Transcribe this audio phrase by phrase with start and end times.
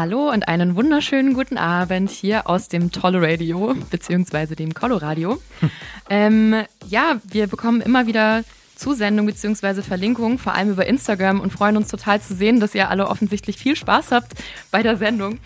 [0.00, 5.38] Hallo und einen wunderschönen guten Abend hier aus dem Tolle Radio, beziehungsweise dem Coloradio.
[6.08, 6.54] ähm,
[6.88, 8.42] ja, wir bekommen immer wieder
[8.76, 12.88] Zusendungen beziehungsweise Verlinkungen, vor allem über Instagram und freuen uns total zu sehen, dass ihr
[12.88, 14.32] alle offensichtlich viel Spaß habt
[14.70, 15.38] bei der Sendung.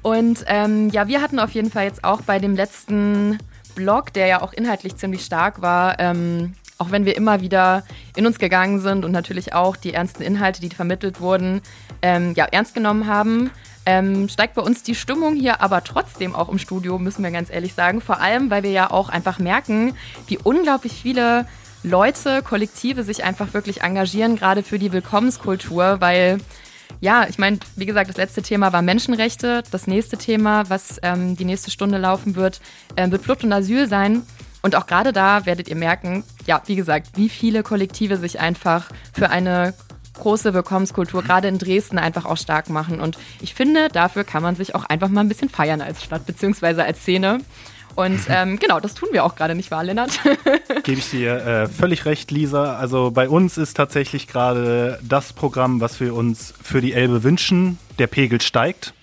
[0.00, 3.36] Und ähm, ja, wir hatten auf jeden Fall jetzt auch bei dem letzten
[3.74, 7.84] Blog, der ja auch inhaltlich ziemlich stark war, ähm, auch wenn wir immer wieder
[8.16, 11.60] in uns gegangen sind und natürlich auch die ernsten Inhalte, die vermittelt wurden,
[12.00, 13.50] ähm, ja, ernst genommen haben,
[13.88, 17.48] ähm, steigt bei uns die Stimmung hier aber trotzdem auch im Studio, müssen wir ganz
[17.48, 18.02] ehrlich sagen.
[18.02, 19.94] Vor allem, weil wir ja auch einfach merken,
[20.26, 21.46] wie unglaublich viele
[21.82, 26.36] Leute, Kollektive sich einfach wirklich engagieren, gerade für die Willkommenskultur, weil
[27.00, 29.62] ja, ich meine, wie gesagt, das letzte Thema war Menschenrechte.
[29.70, 32.60] Das nächste Thema, was ähm, die nächste Stunde laufen wird,
[32.96, 34.22] äh, wird Flucht und Asyl sein.
[34.60, 38.90] Und auch gerade da werdet ihr merken, ja, wie gesagt, wie viele Kollektive sich einfach
[39.14, 39.72] für eine
[40.18, 43.00] große Willkommenskultur gerade in Dresden einfach auch stark machen.
[43.00, 46.26] Und ich finde, dafür kann man sich auch einfach mal ein bisschen feiern als Stadt
[46.26, 47.40] beziehungsweise als Szene.
[47.94, 50.20] Und ähm, genau, das tun wir auch gerade, nicht wahr, Lennart?
[50.84, 52.76] Gebe ich dir äh, völlig recht, Lisa.
[52.76, 57.78] Also bei uns ist tatsächlich gerade das Programm, was wir uns für die Elbe wünschen.
[57.98, 58.94] Der Pegel steigt.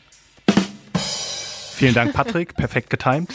[1.75, 2.53] Vielen Dank, Patrick.
[2.55, 3.31] Perfekt getimt.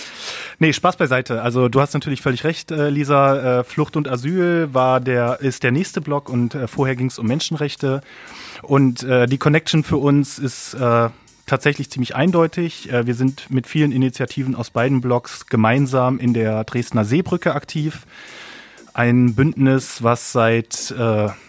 [0.58, 1.42] Nee, Spaß beiseite.
[1.42, 3.60] Also du hast natürlich völlig recht, äh, Lisa.
[3.60, 7.19] Äh, Flucht und Asyl war der, ist der nächste Block und äh, vorher ging es
[7.19, 8.00] um Menschenrechte.
[8.62, 10.77] Und die Connection für uns ist
[11.47, 12.91] tatsächlich ziemlich eindeutig.
[12.92, 18.06] Wir sind mit vielen Initiativen aus beiden Blocks gemeinsam in der Dresdner Seebrücke aktiv.
[18.92, 20.94] Ein Bündnis, was seit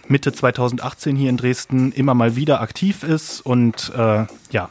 [0.08, 3.92] Mitte 2018 hier in Dresden immer mal wieder aktiv ist und
[4.52, 4.70] ja,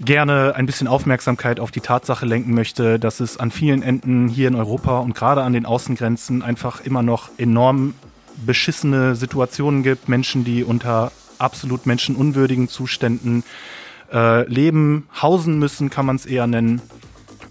[0.00, 4.48] gerne ein bisschen Aufmerksamkeit auf die Tatsache lenken möchte, dass es an vielen Enden hier
[4.48, 7.94] in Europa und gerade an den Außengrenzen einfach immer noch enorm
[8.44, 10.08] beschissene Situationen gibt.
[10.08, 13.44] Menschen, die unter absolut menschenunwürdigen Zuständen
[14.12, 16.80] äh, leben, hausen müssen, kann man es eher nennen.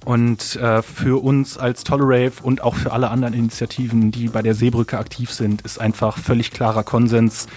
[0.06, 4.56] Und äh, für uns als Tolerave und auch für alle anderen Initiativen, die bei der
[4.56, 7.48] Seebrücke aktiv sind, ist einfach völlig klarer Konsens.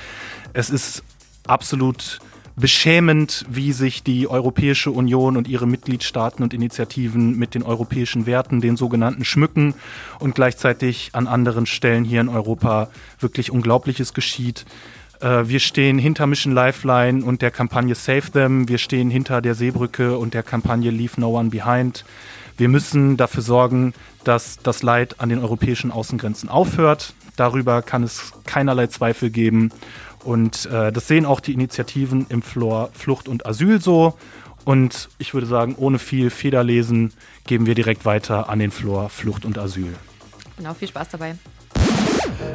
[0.52, 1.02] Es ist
[1.46, 2.20] absolut
[2.56, 8.60] beschämend, wie sich die Europäische Union und ihre Mitgliedstaaten und Initiativen mit den europäischen Werten,
[8.60, 9.74] den sogenannten, schmücken
[10.18, 12.90] und gleichzeitig an anderen Stellen hier in Europa
[13.20, 14.66] wirklich Unglaubliches geschieht.
[15.20, 18.68] Äh, wir stehen hinter Mission Lifeline und der Kampagne Save Them.
[18.68, 22.04] Wir stehen hinter der Seebrücke und der Kampagne Leave No One Behind.
[22.58, 27.14] Wir müssen dafür sorgen, dass das Leid an den europäischen Außengrenzen aufhört.
[27.36, 29.70] Darüber kann es keinerlei Zweifel geben.
[30.24, 34.14] Und äh, das sehen auch die Initiativen im Flor Flucht und Asyl so.
[34.64, 37.12] Und ich würde sagen, ohne viel Federlesen
[37.46, 39.94] geben wir direkt weiter an den Flor Flucht und Asyl.
[40.56, 41.34] Genau, viel Spaß dabei.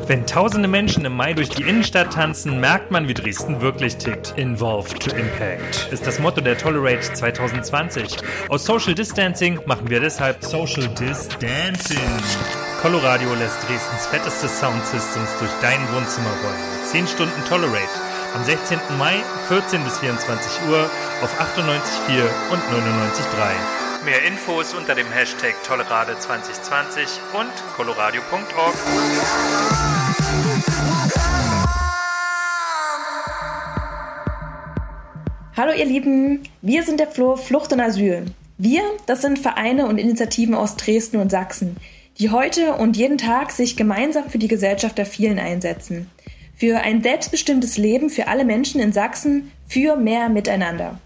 [0.08, 4.34] Wenn tausende Menschen im Mai durch die Innenstadt tanzen, merkt man, wie Dresden wirklich tickt.
[4.38, 8.18] Involved to Impact ist das Motto der Tolerate 2020.
[8.48, 12.00] Aus Social Distancing machen wir deshalb Social Distancing.
[12.82, 16.77] Coloradio lässt Dresdens fetteste Soundsystems durch dein Wohnzimmer rollen.
[16.88, 17.84] 10 Stunden Tolerate.
[18.34, 18.80] Am 16.
[18.98, 19.16] Mai,
[19.50, 20.90] 14 bis 24 Uhr
[21.22, 24.06] auf 98.4 und 99.3.
[24.06, 27.04] Mehr Infos unter dem Hashtag Tolerade 2020
[27.34, 28.74] und coloradio.org.
[35.58, 38.28] Hallo ihr Lieben, wir sind der Flur Flucht und Asyl.
[38.58, 41.76] Wir, das sind Vereine und Initiativen aus Dresden und Sachsen,
[42.18, 46.10] die heute und jeden Tag sich gemeinsam für die Gesellschaft der vielen einsetzen.
[46.60, 51.00] Für ein selbstbestimmtes Leben für alle Menschen in Sachsen, für mehr Miteinander.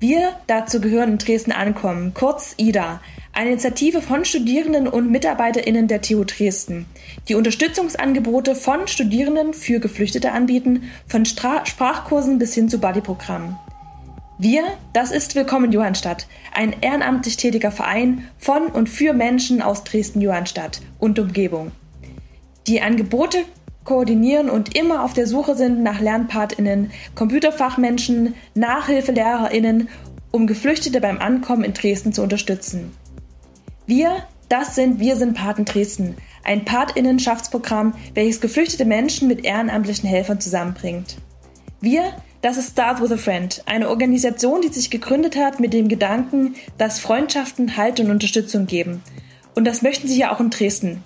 [0.00, 3.00] Wir dazu gehören in Dresden ankommen, kurz IDA,
[3.32, 6.86] eine Initiative von Studierenden und MitarbeiterInnen der TU Dresden,
[7.28, 13.56] die Unterstützungsangebote von Studierenden für Geflüchtete anbieten, von Stra Sprachkursen bis hin zu Bodyprogrammen.
[14.38, 14.64] Wir,
[14.94, 21.20] das ist Willkommen Johannstadt, ein ehrenamtlich tätiger Verein von und für Menschen aus Dresden-Johannstadt und
[21.20, 21.70] Umgebung.
[22.66, 23.44] Die Angebote
[23.88, 29.88] koordinieren und immer auf der Suche sind nach LernpartInnen, Computerfachmenschen, NachhilfelehrerInnen,
[30.30, 32.92] um Geflüchtete beim Ankommen in Dresden zu unterstützen.
[33.86, 40.38] Wir, das sind Wir sind Paten Dresden, ein Patinnenschaftsprogramm, welches geflüchtete Menschen mit ehrenamtlichen Helfern
[40.38, 41.16] zusammenbringt.
[41.80, 42.12] Wir,
[42.42, 46.56] das ist Start with a Friend, eine Organisation, die sich gegründet hat mit dem Gedanken,
[46.76, 49.02] dass Freundschaften Halt und Unterstützung geben.
[49.54, 51.02] Und das möchten sie ja auch in Dresden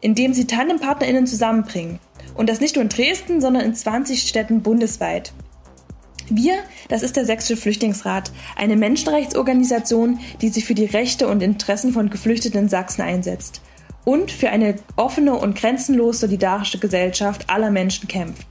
[0.00, 1.98] indem sie TandempartnerInnen zusammenbringen.
[2.34, 5.32] Und das nicht nur in Dresden, sondern in 20 Städten bundesweit.
[6.28, 6.54] Wir,
[6.88, 12.08] das ist der Sächsische Flüchtlingsrat, eine Menschenrechtsorganisation, die sich für die Rechte und Interessen von
[12.08, 13.62] Geflüchteten in Sachsen einsetzt
[14.04, 18.46] und für eine offene und grenzenlos solidarische Gesellschaft aller Menschen kämpft.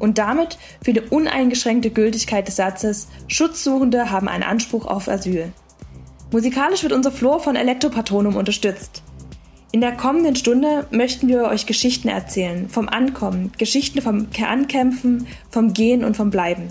[0.00, 5.52] und damit für die uneingeschränkte Gültigkeit des Satzes Schutzsuchende haben einen Anspruch auf Asyl.
[6.32, 9.04] Musikalisch wird unser Flor von Elektropatronum unterstützt.
[9.74, 15.72] In der kommenden Stunde möchten wir euch Geschichten erzählen, vom Ankommen, Geschichten vom Ankämpfen, vom
[15.72, 16.68] Gehen und vom Bleiben.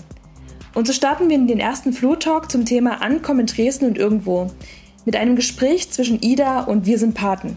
[0.76, 4.52] Und so starten wir in den ersten Flur-Talk zum Thema Ankommen in Dresden und irgendwo
[5.04, 7.56] mit einem Gespräch zwischen Ida und Wir sind Paten.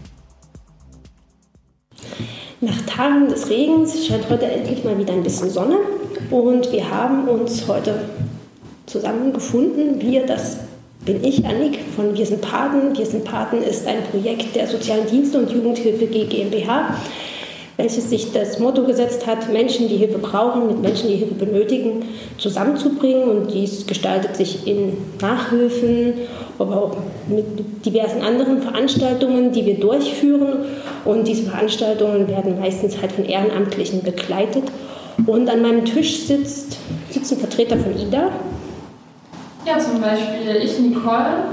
[2.59, 5.77] Nach Tagen des Regens scheint heute endlich mal wieder ein bisschen Sonne
[6.31, 8.09] und wir haben uns heute
[8.87, 10.01] zusammengefunden.
[10.01, 10.57] Wir, das
[11.05, 12.97] bin ich, Annik von Wir sind Paten.
[12.97, 16.95] Wir sind Paten ist ein Projekt der Sozialen Dienste und Jugendhilfe GmbH,
[17.77, 22.05] welches sich das Motto gesetzt hat, Menschen, die Hilfe brauchen, mit Menschen, die Hilfe benötigen,
[22.39, 23.29] zusammenzubringen.
[23.29, 26.13] Und dies gestaltet sich in Nachhilfen,
[26.57, 26.97] aber auch
[27.27, 30.65] mit diversen anderen Veranstaltungen, die wir durchführen.
[31.05, 34.63] Und diese Veranstaltungen werden meistens halt von Ehrenamtlichen begleitet.
[35.27, 36.77] Und an meinem Tisch sitzt,
[37.11, 38.31] sitzen Vertreter von IDA,
[39.65, 41.43] ja, zum Beispiel ich, Nicole,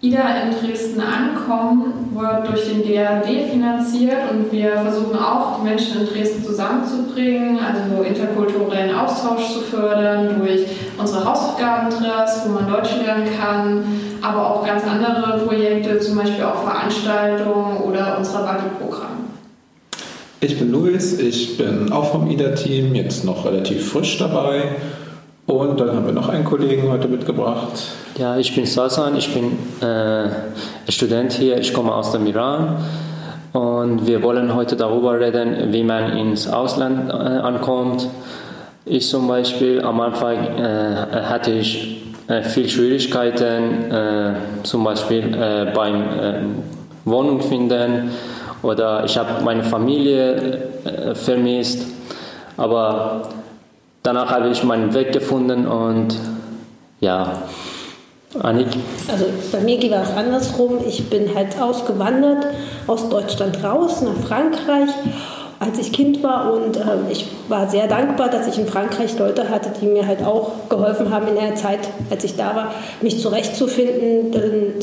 [0.00, 6.00] Ida in Dresden ankommen, wird durch den DRD finanziert und wir versuchen auch, die Menschen
[6.02, 10.66] in Dresden zusammenzubringen, also interkulturellen Austausch zu fördern durch
[10.96, 13.84] unsere Hausaufgabentreffs, wo man Deutsch lernen kann,
[14.22, 19.18] aber auch ganz andere Projekte, zum Beispiel auch Veranstaltungen oder unser Buddy-Programm.
[20.40, 24.76] Ich bin Luis, ich bin auch vom IDA-Team, jetzt noch relativ frisch dabei
[25.48, 27.72] und dann haben wir noch einen Kollegen heute mitgebracht.
[28.18, 30.28] Ja, ich bin Sasan, ich bin äh,
[30.88, 32.76] Student hier, ich komme aus dem Iran.
[33.54, 38.06] Und wir wollen heute darüber reden, wie man ins Ausland äh, ankommt.
[38.84, 44.34] Ich zum Beispiel, am Anfang äh, hatte ich äh, viel Schwierigkeiten, äh,
[44.64, 46.62] zum Beispiel äh, beim
[47.06, 48.10] Wohnung finden
[48.62, 51.86] oder ich habe meine Familie vermisst.
[52.58, 53.22] Aber
[54.02, 56.18] danach habe ich meinen Weg gefunden und
[57.00, 57.42] ja,
[58.40, 58.68] Annik?
[59.10, 60.78] Also bei mir ging es andersrum.
[60.86, 62.46] Ich bin halt ausgewandert
[62.86, 64.90] aus Deutschland raus nach Frankreich,
[65.60, 69.48] als ich Kind war und äh, ich war sehr dankbar, dass ich in Frankreich Leute
[69.48, 71.80] hatte, die mir halt auch geholfen haben in der Zeit,
[72.10, 74.30] als ich da war, mich zurechtzufinden.
[74.30, 74.74] Denn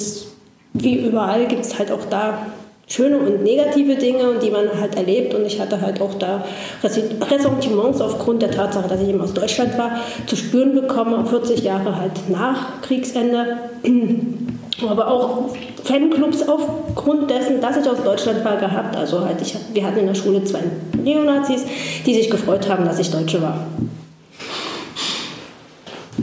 [0.74, 2.40] wie überall gibt es halt auch da
[2.88, 5.34] schöne und negative Dinge die man halt erlebt.
[5.34, 6.44] Und ich hatte halt auch da
[6.84, 11.98] Ressentiments aufgrund der Tatsache, dass ich eben aus Deutschland war, zu spüren bekommen, 40 Jahre
[11.98, 13.58] halt nach Kriegsende.
[14.90, 15.56] Aber auch
[15.86, 18.96] Fanclubs aufgrund dessen, dass ich aus Deutschland war, gehabt.
[18.98, 20.60] Also halt, ich, wir hatten in der Schule zwei
[21.02, 21.64] Neonazis,
[22.06, 23.66] die sich gefreut haben, dass ich Deutsche war.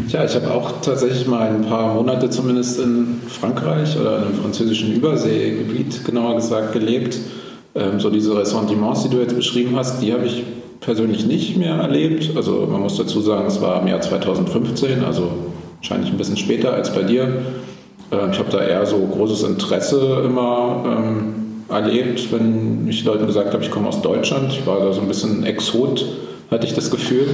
[0.08, 4.34] Ja, ich habe auch tatsächlich mal ein paar Monate zumindest in Frankreich oder in einem
[4.34, 7.18] französischen Überseegebiet, genauer gesagt, gelebt.
[7.74, 10.44] Ähm, so diese Ressentiments, die du jetzt beschrieben hast, die habe ich
[10.80, 12.30] persönlich nicht mehr erlebt.
[12.36, 15.30] Also man muss dazu sagen, es war im Jahr 2015, also
[15.76, 17.24] wahrscheinlich ein bisschen später als bei dir.
[18.10, 23.52] Ähm, ich habe da eher so großes Interesse immer ähm, erlebt, wenn ich Leuten gesagt
[23.52, 24.52] habe, ich komme aus Deutschland.
[24.54, 26.06] Ich war da so ein bisschen Exot
[26.52, 27.26] hatte ich das Gefühl.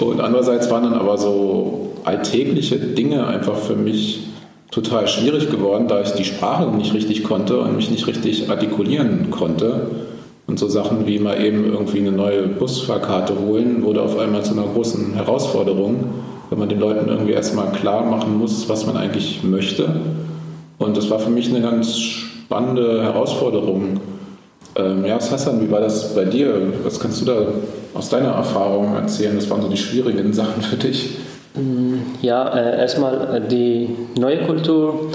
[0.00, 4.26] Und andererseits waren dann aber so alltägliche Dinge einfach für mich
[4.70, 9.30] total schwierig geworden, da ich die Sprache nicht richtig konnte und mich nicht richtig artikulieren
[9.30, 9.90] konnte.
[10.46, 14.52] Und so Sachen wie mal eben irgendwie eine neue Busfahrkarte holen, wurde auf einmal zu
[14.52, 16.04] einer großen Herausforderung,
[16.50, 19.88] wenn man den Leuten irgendwie erstmal klar machen muss, was man eigentlich möchte.
[20.78, 23.98] Und das war für mich eine ganz spannende Herausforderung.
[24.76, 26.72] Ähm, ja, Sassan, wie war das bei dir?
[26.84, 27.46] Was kannst du da
[27.94, 29.36] aus deiner Erfahrung erzählen?
[29.36, 31.16] Was waren so die schwierigen Sachen für dich?
[31.54, 35.10] Mm, ja, äh, erstmal äh, die neue Kultur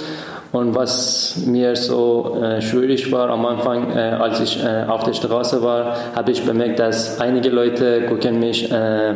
[0.51, 5.13] und was mir so äh, schwierig war am Anfang, äh, als ich äh, auf der
[5.13, 9.13] Straße war, habe ich bemerkt, dass einige Leute gucken mich äh,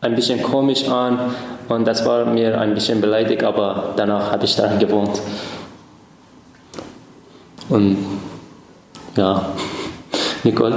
[0.00, 1.18] ein bisschen komisch an
[1.68, 5.20] und das war mir ein bisschen beleidigt, aber danach habe ich daran gewohnt.
[7.68, 7.96] Und
[9.16, 9.46] ja,
[10.44, 10.76] Nicole.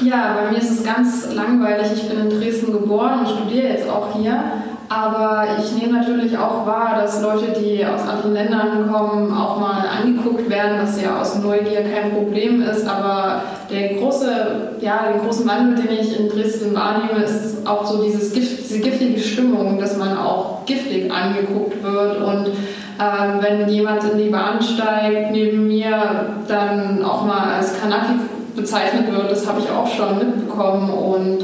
[0.00, 1.88] Ja, bei mir ist es ganz langweilig.
[1.94, 4.42] Ich bin in Dresden geboren und studiere jetzt auch hier.
[4.90, 9.84] Aber ich nehme natürlich auch wahr, dass Leute, die aus anderen Ländern kommen, auch mal
[9.86, 12.86] angeguckt werden, was ja aus Neugier kein Problem ist.
[12.86, 18.02] Aber der große, ja, den großen Wandel, den ich in Dresden wahrnehme, ist auch so
[18.02, 22.52] dieses Gift, diese giftige Stimmung, dass man auch giftig angeguckt wird und
[23.00, 28.14] ähm, wenn jemand in die Bahn steigt neben mir, dann auch mal als Kanaki
[28.56, 31.38] bezeichnet wird, das habe ich auch schon mitbekommen und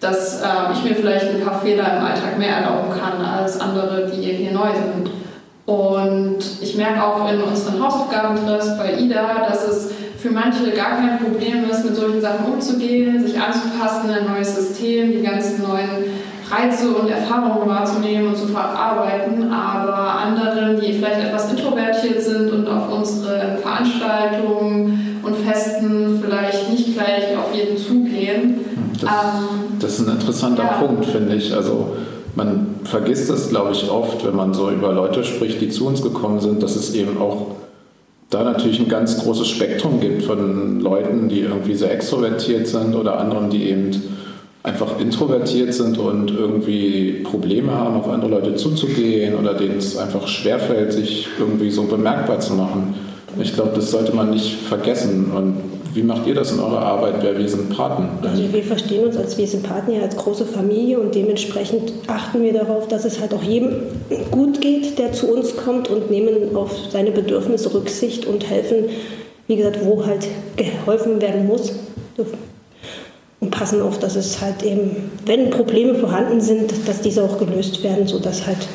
[0.00, 4.10] dass äh, ich mir vielleicht ein paar Fehler im Alltag mehr erlauben kann als andere,
[4.10, 5.10] die hier neu sind.
[5.64, 11.18] Und ich merke auch in unseren Hausaufgabentreffs bei IDA, dass es für manche gar kein
[11.18, 16.04] Problem ist, mit solchen Sachen umzugehen, sich anzupassen, ein neues System, die ganzen neuen
[16.50, 22.68] Reize und Erfahrungen wahrzunehmen und zu verarbeiten, aber anderen, die vielleicht etwas introvertiert sind und
[22.68, 28.60] auf unsere Veranstaltungen und Festen vielleicht nicht gleich auf jeden zugehen.
[29.00, 30.86] Das, ähm, das ist ein interessanter ja.
[30.86, 31.52] Punkt, finde ich.
[31.54, 31.96] Also
[32.36, 36.02] man vergisst es, glaube ich, oft, wenn man so über Leute spricht, die zu uns
[36.02, 37.56] gekommen sind, dass es eben auch
[38.30, 43.18] da natürlich ein ganz großes Spektrum gibt von Leuten, die irgendwie sehr extrovertiert sind oder
[43.20, 43.90] anderen, die eben
[44.66, 50.26] einfach introvertiert sind und irgendwie Probleme haben, auf andere Leute zuzugehen oder denen es einfach
[50.26, 52.94] schwerfällt, sich irgendwie so bemerkbar zu machen.
[53.40, 55.30] Ich glaube, das sollte man nicht vergessen.
[55.32, 55.58] Und
[55.94, 58.08] wie macht ihr das in eurer Arbeit bei Wir sind Paten?
[58.26, 62.42] Also wir verstehen uns als Wir sind Paten ja als große Familie und dementsprechend achten
[62.42, 63.70] wir darauf, dass es halt auch jedem
[64.32, 68.86] gut geht, der zu uns kommt und nehmen auf seine Bedürfnisse Rücksicht und helfen,
[69.46, 71.72] wie gesagt, wo halt geholfen werden muss
[73.40, 77.82] und passen auf, dass es halt eben, wenn Probleme vorhanden sind, dass diese auch gelöst
[77.82, 78.66] werden, sodass halt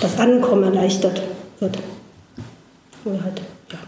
[0.00, 1.22] das Ankommen erleichtert
[1.60, 1.78] wird.
[3.04, 3.40] Oder halt,
[3.70, 3.78] ja.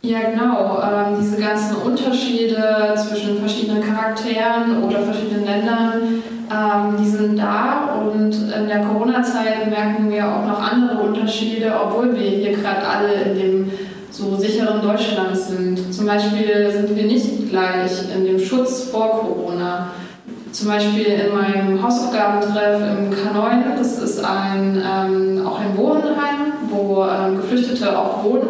[0.00, 0.80] Ja, genau.
[0.80, 8.32] Ähm, diese ganzen Unterschiede zwischen verschiedenen Charakteren oder verschiedenen Ländern, ähm, die sind da und
[8.32, 13.34] in der Corona-Zeit merken wir auch noch andere Unterschiede, obwohl wir hier gerade alle in
[13.38, 13.70] dem
[14.18, 15.94] so sicheren Deutschland sind.
[15.94, 19.90] Zum Beispiel sind wir nicht gleich in dem Schutz vor Corona.
[20.50, 27.04] Zum Beispiel in meinem Hausaufgabentreff im K9, das ist ein, ähm, auch ein Wohnheim, wo
[27.04, 28.48] ähm, Geflüchtete auch wohnen.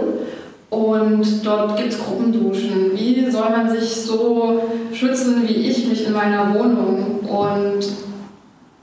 [0.71, 2.93] Und dort gibt es Gruppenduschen.
[2.95, 7.21] Wie soll man sich so schützen, wie ich mich in meiner Wohnung?
[7.29, 7.87] Und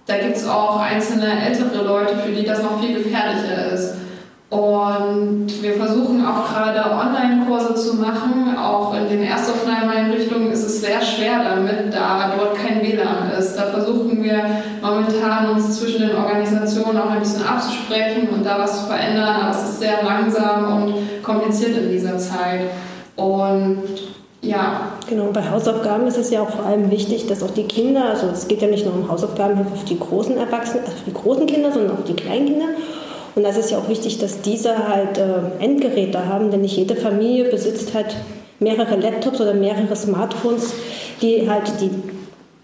[0.06, 3.96] da gibt es auch einzelne ältere Leute, für die das noch viel gefährlicher ist.
[4.49, 8.55] Und wir versuchen auch gerade Online-Kurse zu machen.
[8.57, 13.55] Auch in den Erstaufnahmeeinrichtungen ist es sehr schwer damit, da dort kein WLAN ist.
[13.55, 14.45] Da versuchen wir
[14.81, 19.35] momentan uns zwischen den Organisationen auch ein bisschen abzusprechen und da was zu verändern.
[19.41, 22.61] Aber es ist sehr langsam und kompliziert in dieser Zeit.
[23.15, 23.81] Und
[24.41, 24.91] ja.
[25.09, 28.27] Genau, bei Hausaufgaben ist es ja auch vor allem wichtig, dass auch die Kinder, also
[28.27, 31.47] es geht ja nicht nur um Hausaufgaben für die großen Erwachsenen, also für die großen
[31.47, 32.67] Kinder, sondern auch die kleinen Kinder.
[33.36, 36.96] Und das ist ja auch wichtig, dass diese halt äh, Endgeräte haben, denn nicht jede
[36.96, 38.15] Familie besitzt halt
[38.60, 40.74] mehrere Laptops oder mehrere Smartphones,
[41.22, 41.92] die halt die,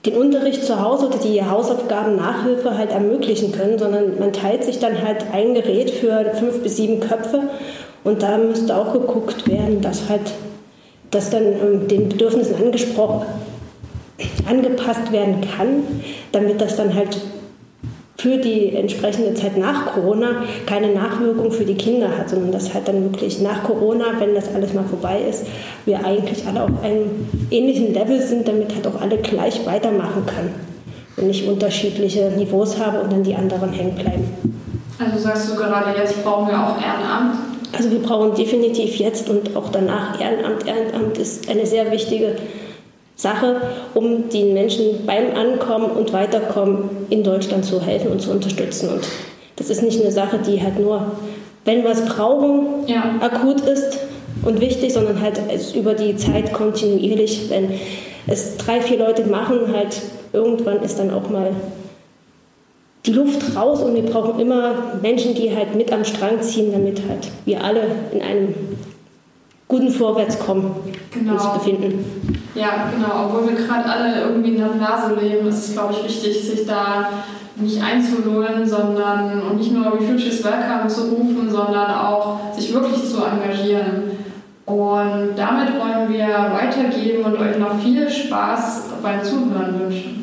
[0.10, 4.80] den Unterricht zu Hause oder die Hausaufgaben Nachhilfe halt ermöglichen können, sondern man teilt sich
[4.80, 7.50] dann halt ein Gerät für fünf bis sieben Köpfe.
[8.06, 10.32] Und da müsste auch geguckt werden, dass halt
[11.12, 13.26] das dann ähm, den Bedürfnissen angesprochen
[14.48, 15.84] angepasst werden kann,
[16.32, 17.18] damit das dann halt
[18.22, 22.88] für die entsprechende Zeit nach Corona keine Nachwirkung für die Kinder hat, sondern dass halt
[22.88, 25.48] dann wirklich nach Corona, wenn das alles mal vorbei ist,
[25.86, 27.10] wir eigentlich alle auf einem
[27.50, 30.54] ähnlichen Level sind, damit halt auch alle gleich weitermachen können
[31.18, 34.30] und nicht unterschiedliche Niveaus haben und dann die anderen hängen bleiben.
[35.00, 37.38] Also sagst du gerade, jetzt brauchen wir auch Ehrenamt?
[37.76, 40.68] Also wir brauchen definitiv jetzt und auch danach Ehrenamt.
[40.68, 42.36] Ehrenamt ist eine sehr wichtige
[43.22, 43.62] Sache,
[43.94, 48.90] um den Menschen beim Ankommen und Weiterkommen in Deutschland zu helfen und zu unterstützen.
[48.90, 49.08] Und
[49.58, 51.12] das ist nicht eine Sache, die halt nur,
[51.64, 53.16] wenn wir es brauchen, ja.
[53.20, 54.00] akut ist
[54.44, 55.40] und wichtig, sondern halt
[55.76, 57.50] über die Zeit kontinuierlich.
[57.50, 57.70] Wenn
[58.26, 60.02] es drei, vier Leute machen, halt
[60.34, 61.52] irgendwann ist dann auch mal
[63.06, 67.02] die Luft raus und wir brauchen immer Menschen, die halt mit am Strang ziehen, damit
[67.08, 67.82] halt wir alle
[68.14, 68.56] in einem
[69.68, 70.72] guten Vorwärtskommen
[71.12, 71.34] genau.
[71.34, 72.41] uns befinden.
[72.54, 73.26] Ja, genau.
[73.26, 76.66] Obwohl wir gerade alle irgendwie in der Blase leben, ist es, glaube ich, wichtig, sich
[76.66, 77.10] da
[77.56, 83.24] nicht einzulullen, sondern und nicht nur Refugees Welcome zu rufen, sondern auch sich wirklich zu
[83.24, 84.12] engagieren.
[84.66, 90.18] Und damit wollen wir weitergeben und euch noch viel Spaß beim Zuhören wünschen.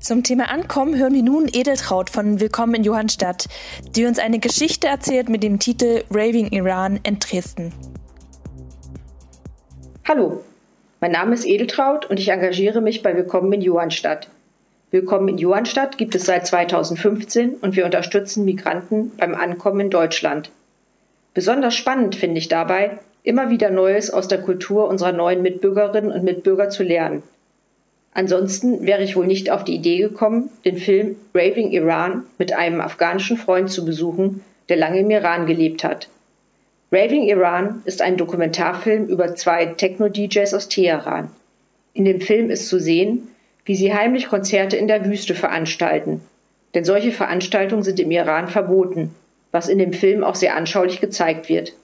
[0.00, 3.46] Zum Thema Ankommen hören wir nun Edeltraut von Willkommen in Johannstadt,
[3.94, 7.72] die uns eine Geschichte erzählt mit dem Titel Raving Iran in Dresden.
[10.12, 10.42] Hallo,
[10.98, 14.26] mein Name ist Edeltraut und ich engagiere mich bei Willkommen in Johannstadt.
[14.90, 20.50] Willkommen in Johannstadt gibt es seit 2015 und wir unterstützen Migranten beim Ankommen in Deutschland.
[21.32, 26.24] Besonders spannend finde ich dabei, immer wieder Neues aus der Kultur unserer neuen Mitbürgerinnen und
[26.24, 27.22] Mitbürger zu lernen–
[28.12, 32.80] Ansonsten wäre ich wohl nicht auf die Idee gekommen, den Film Raving Iran mit einem
[32.80, 36.08] afghanischen Freund zu besuchen, der lange im Iran gelebt hat.
[36.92, 41.30] Raving Iran ist ein Dokumentarfilm über zwei Techno-DJs aus Teheran.
[41.94, 43.28] In dem Film ist zu sehen,
[43.64, 46.20] wie sie heimlich Konzerte in der Wüste veranstalten.
[46.74, 49.14] Denn solche Veranstaltungen sind im Iran verboten,
[49.52, 51.74] was in dem Film auch sehr anschaulich gezeigt wird.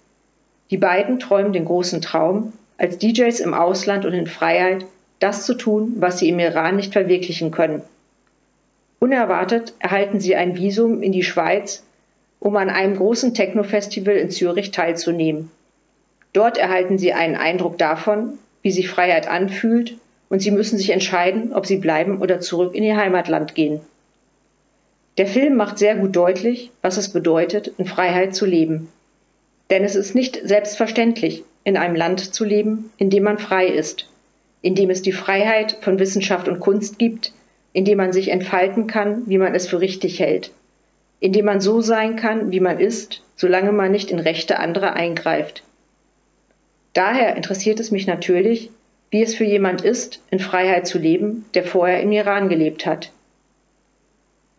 [0.70, 4.84] Die beiden träumen den großen Traum, als DJs im Ausland und in Freiheit
[5.20, 7.82] das zu tun, was sie im Iran nicht verwirklichen können.
[8.98, 11.84] Unerwartet erhalten sie ein Visum in die Schweiz,
[12.40, 15.50] um an einem großen Techno-Festival in Zürich teilzunehmen.
[16.32, 19.94] Dort erhalten sie einen Eindruck davon, wie sich Freiheit anfühlt,
[20.28, 23.80] und sie müssen sich entscheiden, ob sie bleiben oder zurück in ihr Heimatland gehen.
[25.18, 28.88] Der Film macht sehr gut deutlich, was es bedeutet, in Freiheit zu leben.
[29.70, 34.08] Denn es ist nicht selbstverständlich, in einem Land zu leben, in dem man frei ist,
[34.62, 37.32] in dem es die Freiheit von Wissenschaft und Kunst gibt,
[37.72, 40.50] in dem man sich entfalten kann, wie man es für richtig hält,
[41.20, 44.94] in dem man so sein kann, wie man ist, solange man nicht in Rechte anderer
[44.94, 45.62] eingreift.
[46.92, 48.70] Daher interessiert es mich natürlich,
[49.10, 53.12] wie es für jemand ist, in Freiheit zu leben, der vorher im Iran gelebt hat.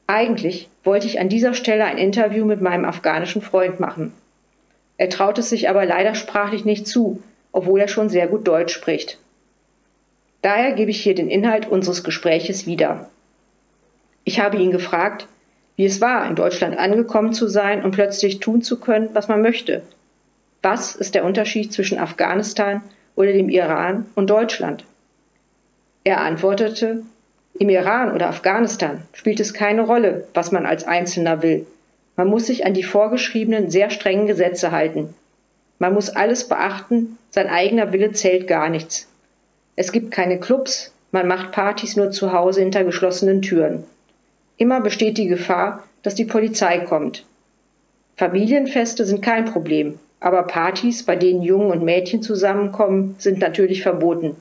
[0.08, 4.14] Eigentlich wollte ich an dieser Stelle ein Interview mit meinem afghanischen Freund machen.
[4.98, 7.22] Er traut es sich aber leider sprachlich nicht zu,
[7.52, 9.20] obwohl er schon sehr gut Deutsch spricht.
[10.42, 13.10] Daher gebe ich hier den Inhalt unseres Gespräches wieder.
[14.24, 15.28] Ich habe ihn gefragt,
[15.78, 19.42] wie es war, in Deutschland angekommen zu sein und plötzlich tun zu können, was man
[19.42, 19.84] möchte.
[20.62, 22.82] Was ist der Unterschied zwischen Afghanistan
[23.16, 24.84] oder dem Iran und Deutschland?
[26.04, 27.04] Er antwortete,
[27.60, 31.66] im Iran oder Afghanistan spielt es keine Rolle, was man als Einzelner will.
[32.16, 35.14] Man muss sich an die vorgeschriebenen, sehr strengen Gesetze halten.
[35.80, 39.08] Man muss alles beachten, sein eigener Wille zählt gar nichts.
[39.76, 43.84] Es gibt keine Clubs, man macht Partys nur zu Hause hinter geschlossenen Türen.
[44.58, 47.26] Immer besteht die Gefahr, dass die Polizei kommt.
[48.16, 54.36] Familienfeste sind kein Problem, aber Partys, bei denen Jungen und Mädchen zusammenkommen, sind natürlich verboten.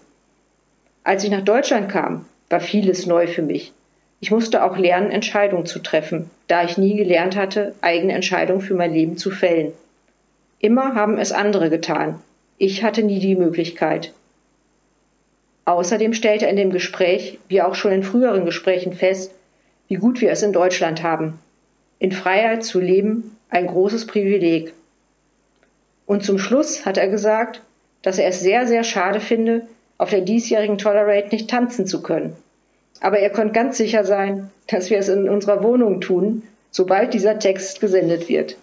[1.05, 3.73] Als ich nach Deutschland kam, war vieles neu für mich.
[4.21, 8.75] Ich musste auch lernen, Entscheidungen zu treffen, da ich nie gelernt hatte, eigene Entscheidungen für
[8.75, 9.73] mein Leben zu fällen.
[10.59, 12.19] Immer haben es andere getan.
[12.57, 14.15] Ich hatte nie die Möglichkeit.
[15.67, 19.33] Außerdem stellte er in dem Gespräch, wie auch schon in früheren Gesprächen fest,
[19.89, 21.39] wie gut wir es in Deutschland haben.
[21.99, 24.73] In Freiheit zu leben, ein großes Privileg.
[26.07, 27.63] Und zum Schluss hat er gesagt,
[28.03, 29.67] dass er es sehr, sehr schade finde,
[29.99, 32.37] auf der diesjährigen Tolerate nicht tanzen zu können.
[33.01, 37.39] Aber ihr könnt ganz sicher sein, dass wir es in unserer Wohnung tun, sobald dieser
[37.39, 38.57] Text gesendet wird.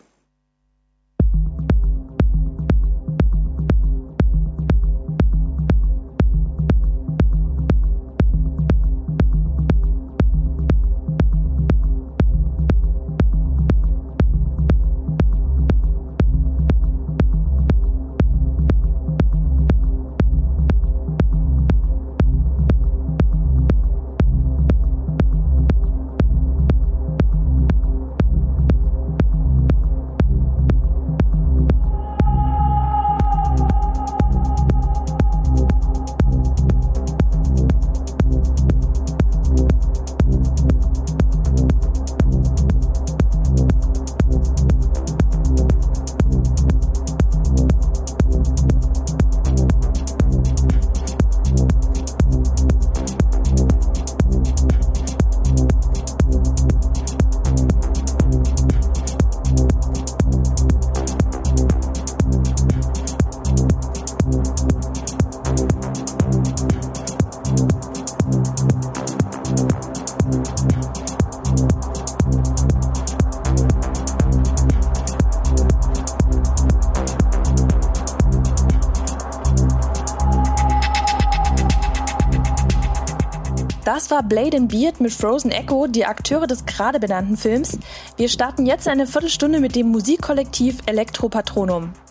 [84.13, 87.79] War Blade and Beard mit Frozen Echo, die Akteure des gerade benannten Films.
[88.15, 91.85] Wir starten jetzt eine Viertelstunde mit dem Musikkollektiv Elektropatronum.
[91.85, 92.02] Thank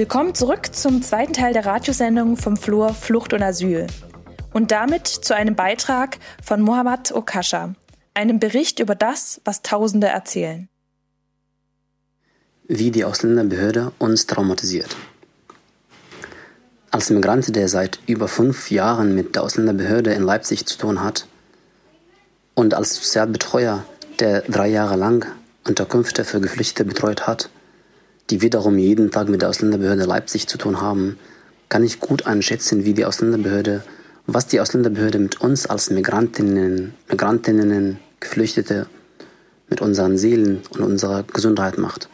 [0.00, 3.86] Willkommen zurück zum zweiten Teil der Radiosendung vom Flur Flucht und Asyl.
[4.50, 7.74] Und damit zu einem Beitrag von Mohammad Okasha,
[8.14, 10.70] einem Bericht über das, was Tausende erzählen.
[12.66, 14.96] Wie die Ausländerbehörde uns traumatisiert.
[16.90, 21.26] Als Migrant, der seit über fünf Jahren mit der Ausländerbehörde in Leipzig zu tun hat,
[22.54, 23.84] und als Sozialbetreuer,
[24.18, 25.26] der drei Jahre lang
[25.68, 27.50] Unterkünfte für Geflüchtete betreut hat,
[28.30, 31.18] die wiederum jeden Tag mit der Ausländerbehörde Leipzig zu tun haben,
[31.68, 33.82] kann ich gut einschätzen, wie die Ausländerbehörde,
[34.26, 38.86] was die Ausländerbehörde mit uns als Migrantinnen, Migrantinnen, Geflüchtete,
[39.68, 42.08] mit unseren Seelen und unserer Gesundheit macht.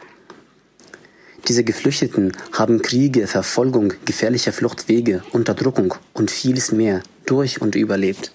[1.48, 8.32] Diese Geflüchteten haben Kriege, Verfolgung, gefährliche Fluchtwege, Unterdrückung und vieles mehr durch und überlebt.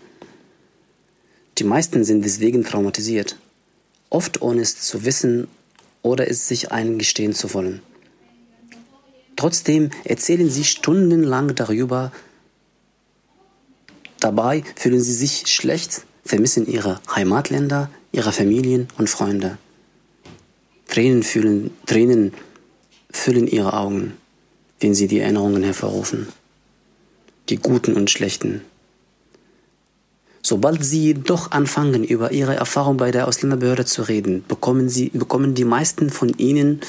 [1.57, 3.35] Die meisten sind deswegen traumatisiert,
[4.09, 5.47] oft ohne es zu wissen
[6.01, 7.81] oder es sich eingestehen zu wollen.
[9.35, 12.11] Trotzdem erzählen sie stundenlang darüber.
[14.19, 19.57] Dabei fühlen sie sich schlecht, vermissen ihre Heimatländer, ihre Familien und Freunde.
[20.87, 22.33] Tränen, fühlen, Tränen
[23.11, 24.13] füllen ihre Augen,
[24.79, 26.27] wenn sie die Erinnerungen hervorrufen.
[27.49, 28.61] Die guten und schlechten.
[30.51, 35.55] Sobald sie doch anfangen, über ihre Erfahrung bei der Ausländerbehörde zu reden, bekommen, sie, bekommen
[35.55, 36.81] die meisten von ihnen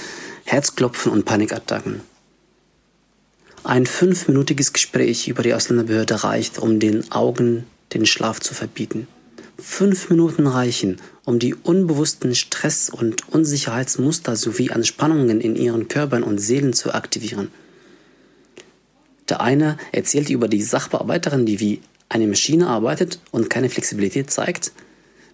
[0.43, 2.01] Herzklopfen und Panikattacken.
[3.63, 7.63] Ein fünfminütiges Gespräch über die Ausländerbehörde reicht, um den Augen
[7.95, 9.07] den Schlaf zu verbieten.
[9.61, 16.39] Fünf Minuten reichen, um die unbewussten Stress- und Unsicherheitsmuster sowie Anspannungen in ihren Körpern und
[16.39, 17.53] Seelen zu aktivieren.
[19.29, 21.81] Der eine erzählt über die Sachbearbeiterin, die wie
[22.13, 24.73] eine Maschine arbeitet und keine Flexibilität zeigt.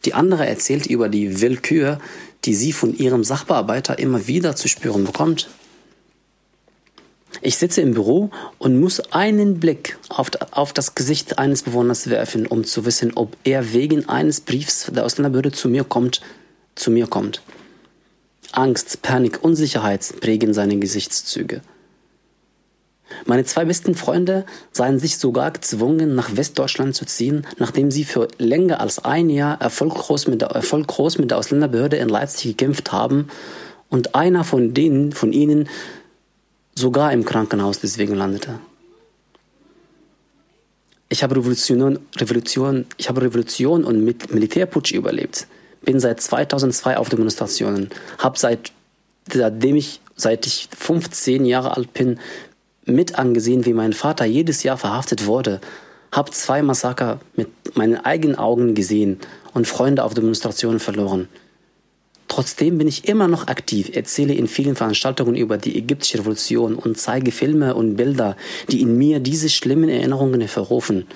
[0.05, 1.99] Die andere erzählt über die Willkür,
[2.45, 5.49] die sie von ihrem Sachbearbeiter immer wieder zu spüren bekommt.
[7.43, 12.64] Ich sitze im Büro und muss einen Blick auf, das Gesicht eines Bewohners werfen, um
[12.64, 16.20] zu wissen, ob er wegen eines Briefs der Ausländerbehörde zu mir kommt,
[16.74, 17.43] zu mir kommt.
[18.53, 21.61] Angst, Panik, Unsicherheit prägen seine Gesichtszüge.
[23.24, 28.28] Meine zwei besten Freunde seien sich sogar gezwungen, nach Westdeutschland zu ziehen, nachdem sie für
[28.38, 33.28] länger als ein Jahr erfolglos mit der, erfolglos mit der Ausländerbehörde in Leipzig gekämpft haben
[33.88, 35.68] und einer von denen, von ihnen,
[36.74, 38.61] sogar im Krankenhaus deswegen landete.
[41.09, 45.46] Ich habe Revolution, Revolution, ich habe Revolution und Militärputsch überlebt.
[45.82, 47.88] Bin seit 2002 auf Demonstrationen.
[48.18, 48.72] Habe seit,
[49.32, 52.20] seitdem ich, seit ich 15 Jahre alt bin,
[52.89, 55.61] mit angesehen, wie mein Vater jedes Jahr verhaftet wurde,
[56.12, 59.18] habe zwei Massaker mit meinen eigenen Augen gesehen
[59.55, 61.28] und Freunde auf Demonstrationen verloren.
[62.28, 66.99] Trotzdem bin ich immer noch aktiv, erzähle in vielen Veranstaltungen über die ägyptische Revolution und
[66.99, 68.36] zeige Filme und Bilder,
[68.70, 71.07] die in mir diese schlimmen Erinnerungen hervorrufen.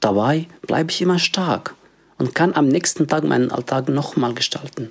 [0.00, 1.74] Dabei bleibe ich immer stark
[2.18, 4.90] und kann am nächsten Tag meinen Alltag nochmal gestalten.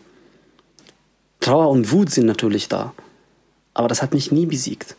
[1.39, 2.93] Trauer und Wut sind natürlich da,
[3.73, 4.95] aber das hat mich nie besiegt.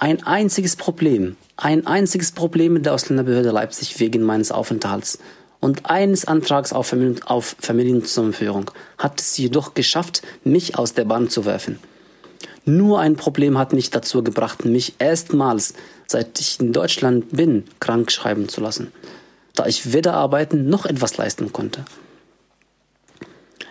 [0.00, 5.18] Ein einziges Problem, ein einziges Problem mit der Ausländerbehörde Leipzig wegen meines Aufenthalts
[5.60, 11.28] und eines Antrags auf, Familien, auf Familienzusammenführung hat es jedoch geschafft, mich aus der Bahn
[11.28, 11.78] zu werfen.
[12.64, 15.74] Nur ein Problem hat mich dazu gebracht, mich erstmals,
[16.06, 18.92] seit ich in Deutschland bin, krank schreiben zu lassen,
[19.54, 21.84] da ich weder arbeiten noch etwas leisten konnte.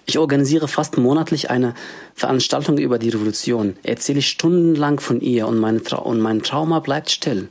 [0.10, 1.76] Ich organisiere fast monatlich eine
[2.16, 7.12] Veranstaltung über die Revolution, erzähle stundenlang von ihr und, meine Tra und mein Trauma bleibt
[7.12, 7.47] still.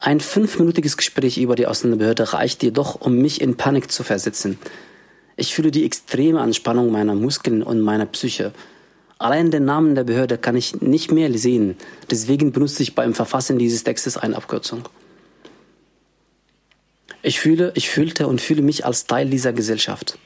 [0.00, 4.58] Ein fünfminütiges Gespräch über die Ausländerbehörde reicht jedoch, um mich in Panik zu versetzen.
[5.36, 8.52] Ich fühle die extreme Anspannung meiner Muskeln und meiner Psyche.
[9.18, 11.76] Allein den Namen der Behörde kann ich nicht mehr sehen,
[12.10, 14.88] deswegen benutze ich beim Verfassen dieses Textes eine Abkürzung.
[17.22, 20.18] Ich fühle, ich fühlte und fühle mich als Teil dieser Gesellschaft.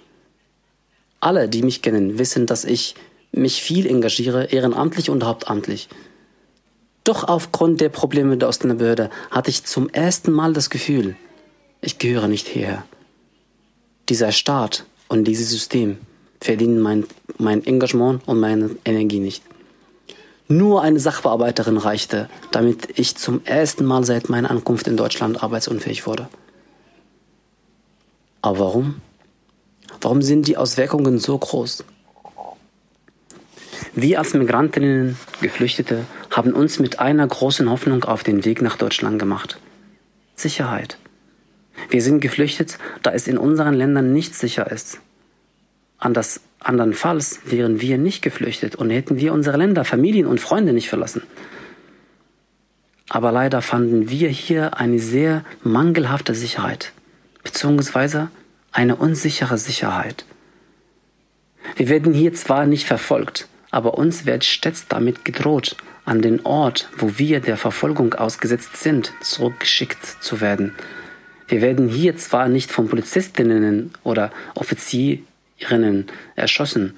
[1.27, 2.95] Alle, die mich kennen, wissen, dass ich
[3.33, 5.89] mich viel engagiere, ehrenamtlich und hauptamtlich.
[7.03, 11.17] Doch aufgrund der Probleme der Ausländerbehörde hatte ich zum ersten Mal das Gefühl,
[11.81, 12.85] ich gehöre nicht hierher.
[14.09, 15.99] Dieser Staat und dieses System
[16.41, 17.05] verdienen mein,
[17.39, 19.43] mein Engagement und meine Energie nicht.
[20.47, 26.07] Nur eine Sachbearbeiterin reichte, damit ich zum ersten Mal seit meiner Ankunft in Deutschland arbeitsunfähig
[26.07, 26.29] wurde.
[28.43, 29.03] Aber warum?
[30.01, 31.85] Warum sind die Auswirkungen so groß?
[33.95, 39.19] Wir als Migrantinnen, Geflüchtete, haben uns mit einer großen Hoffnung auf den Weg nach Deutschland
[39.19, 39.59] gemacht.
[40.35, 40.99] Sicherheit.
[41.89, 45.01] Wir sind geflüchtet, da es in unseren Ländern nicht sicher ist.
[45.99, 50.89] Anders, andernfalls wären wir nicht geflüchtet und hätten wir unsere Länder, Familien und Freunde nicht
[50.89, 51.23] verlassen.
[53.09, 56.93] Aber leider fanden wir hier eine sehr mangelhafte Sicherheit,
[57.45, 58.29] beziehungsweise
[58.77, 60.27] eine unsichere Sicherheit.
[61.77, 66.89] Wir werden hier zwar nicht verfolgt, aber uns wird stets damit gedroht, an den Ort,
[66.99, 70.75] wo wir der Verfolgung ausgesetzt sind, zurückgeschickt zu werden.
[71.49, 76.07] Wir werden hier zwar nicht von Polizistinnen oder Offizierinnen
[76.37, 76.95] erschossen,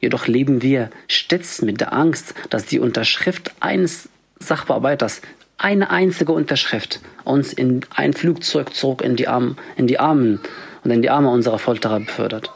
[0.00, 5.22] jedoch leben wir stets mit der Angst, dass die Unterschrift eines Sachbearbeiters,
[5.58, 10.40] eine einzige Unterschrift, uns in ein Flugzeug zurück in die, Arme, in die Armen
[10.84, 12.52] und in die Arme unserer Folterer befördert.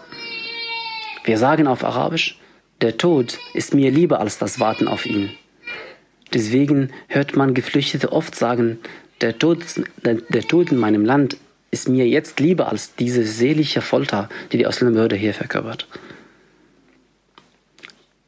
[1.24, 2.39] Wir sagen auf Arabisch,
[2.81, 5.31] der Tod ist mir lieber als das Warten auf ihn.
[6.33, 8.79] Deswegen hört man Geflüchtete oft sagen,
[9.20, 9.64] der Tod,
[10.05, 11.37] der, der Tod in meinem Land
[11.70, 15.87] ist mir jetzt lieber als diese selige Folter, die die Ausländerbehörde hier verkörpert.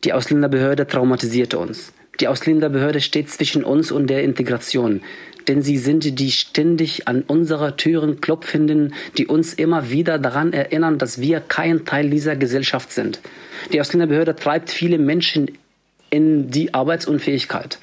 [0.05, 1.93] Die Ausländerbehörde traumatisierte uns.
[2.21, 5.03] Die Ausländerbehörde steht zwischen uns und der Integration,
[5.49, 10.99] denn sie sind die ständig an unsere Türen klopfenden, die uns immer wieder daran erinnern,
[10.99, 13.21] dass wir kein Teil dieser Gesellschaft sind.
[13.73, 15.51] Die Ausländerbehörde treibt viele Menschen
[16.11, 17.79] in die Arbeitsunfähigkeit.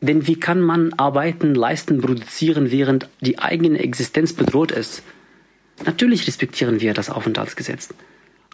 [0.00, 5.02] Denn wie kann man Arbeiten leisten, produzieren, während die eigene Existenz bedroht ist?
[5.84, 7.88] Natürlich respektieren wir das Aufenthaltsgesetz,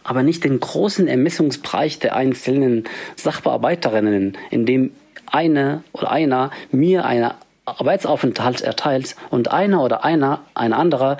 [0.04, 2.84] aber nicht den großen Ermessungsbereich der einzelnen
[3.16, 4.90] Sachbearbeiterinnen, in dem
[5.26, 7.32] eine oder einer mir einen
[7.66, 11.18] Arbeitsaufenthalt erteilt und einer oder einer, ein anderer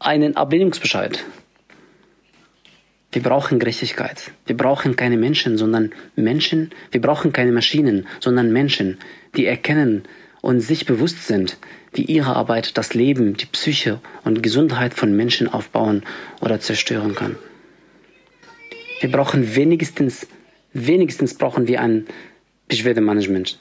[0.00, 1.24] einen Ablehnungsbescheid.
[3.12, 4.30] Wir brauchen Gerechtigkeit.
[4.46, 6.70] Wir brauchen keine Menschen, sondern Menschen.
[6.90, 8.98] Wir brauchen keine Maschinen, sondern Menschen,
[9.36, 10.04] die erkennen
[10.40, 11.58] und sich bewusst sind,
[11.92, 16.02] wie ihre Arbeit das Leben, die Psyche und Gesundheit von Menschen aufbauen
[16.40, 17.36] oder zerstören kann.
[19.00, 20.26] Wir brauchen wenigstens,
[20.72, 22.06] wenigstens brauchen wir ein
[22.68, 23.58] Beschwerdemanagement,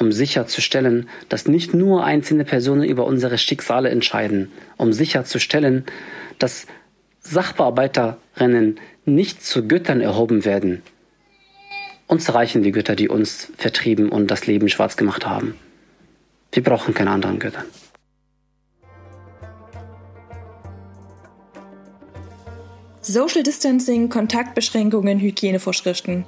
[0.00, 5.84] um sicherzustellen, dass nicht nur einzelne Personen über unsere Schicksale entscheiden, um sicherzustellen,
[6.38, 6.66] dass
[7.20, 10.82] Sachbearbeiterinnen nicht zu Göttern erhoben werden.
[12.06, 15.54] Uns reichen die Götter, die uns vertrieben und das Leben schwarz gemacht haben.
[16.52, 17.64] Wir brauchen keine anderen Götter.
[23.10, 26.24] Social Distancing, Kontaktbeschränkungen, Hygienevorschriften.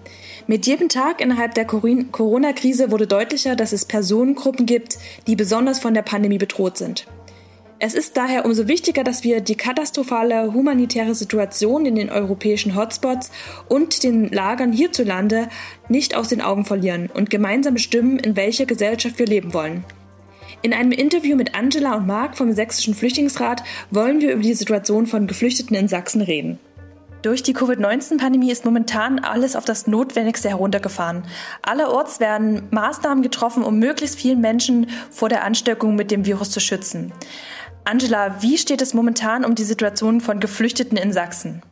[0.49, 5.95] Mit jedem Tag innerhalb der Corona-Krise wurde deutlicher, dass es Personengruppen gibt, die besonders von
[5.95, 7.07] der Pandemie bedroht sind.
[7.79, 13.31] Es ist daher umso wichtiger, dass wir die katastrophale humanitäre Situation in den europäischen Hotspots
[13.69, 15.49] und den Lagern hierzulande
[15.89, 19.85] nicht aus den Augen verlieren und gemeinsam bestimmen, in welcher Gesellschaft wir leben wollen.
[20.63, 25.07] In einem Interview mit Angela und Marc vom Sächsischen Flüchtlingsrat wollen wir über die Situation
[25.07, 26.59] von Geflüchteten in Sachsen reden.
[27.23, 31.23] Durch die Covid-19-Pandemie ist momentan alles auf das Notwendigste heruntergefahren.
[31.63, 36.59] Allerorts werden Maßnahmen getroffen, um möglichst vielen Menschen vor der Ansteckung mit dem Virus zu
[36.59, 37.13] schützen.
[37.85, 41.63] Angela, wie steht es momentan um die Situation von Geflüchteten in Sachsen?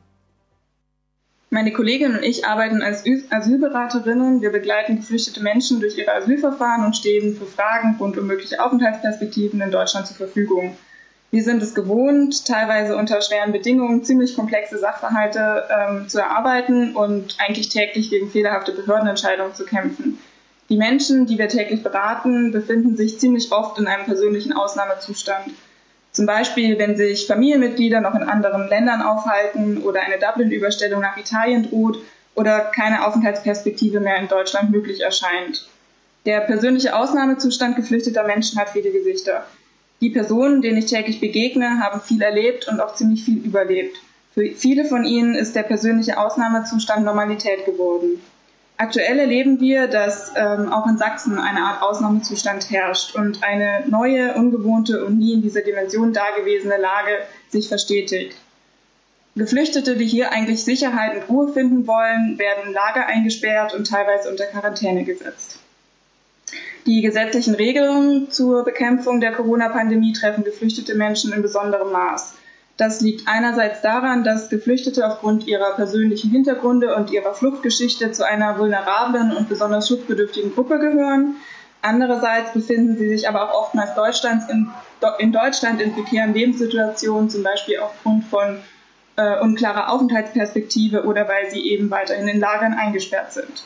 [1.52, 4.40] Meine Kollegin und ich arbeiten als Asylberaterinnen.
[4.40, 9.60] Wir begleiten geflüchtete Menschen durch ihre Asylverfahren und stehen für Fragen rund um mögliche Aufenthaltsperspektiven
[9.60, 10.76] in Deutschland zur Verfügung.
[11.32, 17.36] Wir sind es gewohnt, teilweise unter schweren Bedingungen ziemlich komplexe Sachverhalte ähm, zu erarbeiten und
[17.38, 20.18] eigentlich täglich gegen fehlerhafte Behördenentscheidungen zu kämpfen.
[20.68, 25.52] Die Menschen, die wir täglich beraten, befinden sich ziemlich oft in einem persönlichen Ausnahmezustand.
[26.12, 31.68] Zum Beispiel, wenn sich Familienmitglieder noch in anderen Ländern aufhalten oder eine Dublin-Überstellung nach Italien
[31.68, 31.98] droht
[32.34, 35.68] oder keine Aufenthaltsperspektive mehr in Deutschland möglich erscheint.
[36.26, 39.44] Der persönliche Ausnahmezustand geflüchteter Menschen hat viele Gesichter.
[40.00, 43.96] Die Personen, denen ich täglich begegne, haben viel erlebt und auch ziemlich viel überlebt.
[44.32, 48.20] Für viele von ihnen ist der persönliche Ausnahmezustand Normalität geworden.
[48.78, 54.34] Aktuell erleben wir, dass ähm, auch in Sachsen eine Art Ausnahmezustand herrscht und eine neue,
[54.34, 57.18] ungewohnte und nie in dieser Dimension dagewesene Lage
[57.50, 58.34] sich verstetigt.
[59.36, 64.30] Geflüchtete, die hier eigentlich Sicherheit und Ruhe finden wollen, werden in Lager eingesperrt und teilweise
[64.30, 65.59] unter Quarantäne gesetzt.
[66.86, 72.34] Die gesetzlichen Regelungen zur Bekämpfung der Corona-Pandemie treffen geflüchtete Menschen in besonderem Maß.
[72.76, 78.58] Das liegt einerseits daran, dass Geflüchtete aufgrund ihrer persönlichen Hintergründe und ihrer Fluchtgeschichte zu einer
[78.58, 81.36] vulnerablen und besonders schutzbedürftigen Gruppe gehören.
[81.82, 83.90] Andererseits befinden sie sich aber auch oftmals
[84.48, 84.70] in,
[85.18, 88.58] in Deutschland in prekären Lebenssituationen, zum Beispiel aufgrund von
[89.16, 93.62] äh, unklarer Aufenthaltsperspektive oder weil sie eben weiterhin in Lagern eingesperrt sind.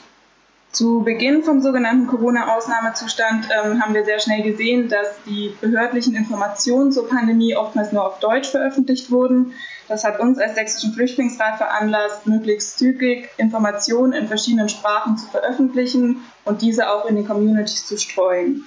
[0.74, 6.90] Zu Beginn vom sogenannten Corona-Ausnahmezustand ähm, haben wir sehr schnell gesehen, dass die behördlichen Informationen
[6.90, 9.52] zur Pandemie oftmals nur auf Deutsch veröffentlicht wurden.
[9.86, 16.24] Das hat uns als Sächsischen Flüchtlingsrat veranlasst, möglichst zügig Informationen in verschiedenen Sprachen zu veröffentlichen
[16.44, 18.64] und diese auch in den Communities zu streuen.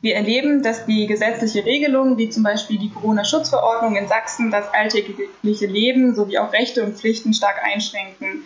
[0.00, 5.66] Wir erleben, dass die gesetzliche Regelung, wie zum Beispiel die Corona-Schutzverordnung in Sachsen, das alltägliche
[5.66, 8.44] Leben sowie auch Rechte und Pflichten stark einschränken.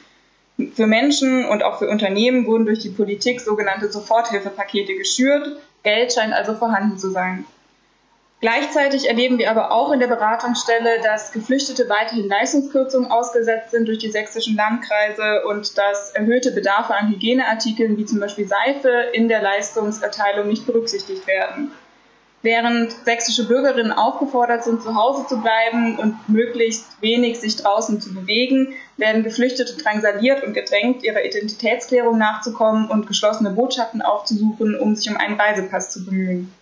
[0.75, 5.57] Für Menschen und auch für Unternehmen wurden durch die Politik sogenannte Soforthilfepakete geschürt.
[5.83, 7.45] Geld scheint also vorhanden zu sein.
[8.43, 13.99] Gleichzeitig erleben wir aber auch in der Beratungsstelle, dass Geflüchtete weiterhin Leistungskürzungen ausgesetzt sind durch
[13.99, 19.43] die sächsischen Landkreise und dass erhöhte Bedarfe an Hygieneartikeln wie zum Beispiel Seife in der
[19.43, 21.71] Leistungserteilung nicht berücksichtigt werden.
[22.43, 28.13] Während sächsische Bürgerinnen aufgefordert sind, zu Hause zu bleiben und möglichst wenig sich draußen zu
[28.13, 35.09] bewegen, werden Geflüchtete drangsaliert und gedrängt, ihrer Identitätsklärung nachzukommen und geschlossene Botschaften aufzusuchen, um sich
[35.09, 36.53] um einen Reisepass zu bemühen.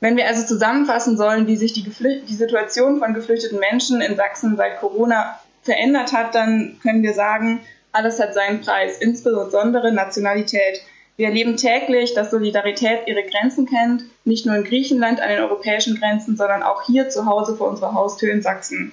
[0.00, 4.56] Wenn wir also zusammenfassen sollen, wie sich die, die, Situation von geflüchteten Menschen in Sachsen
[4.56, 7.60] seit Corona verändert hat, dann können wir sagen,
[7.92, 10.82] alles hat seinen Preis, insbesondere Nationalität.
[11.18, 15.98] Wir erleben täglich, dass Solidarität ihre Grenzen kennt, nicht nur in Griechenland an den europäischen
[15.98, 18.92] Grenzen, sondern auch hier zu Hause vor unserer Haustür in Sachsen.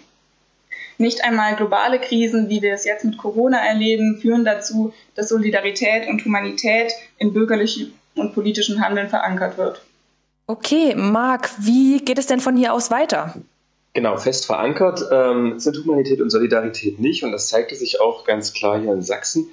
[0.97, 6.07] Nicht einmal globale Krisen, wie wir es jetzt mit Corona erleben, führen dazu, dass Solidarität
[6.07, 9.83] und Humanität in bürgerlichem und politischem Handeln verankert wird.
[10.47, 13.35] Okay, Marc, wie geht es denn von hier aus weiter?
[13.93, 18.51] Genau, fest verankert ähm, sind Humanität und Solidarität nicht und das zeigte sich auch ganz
[18.53, 19.47] klar hier in Sachsen.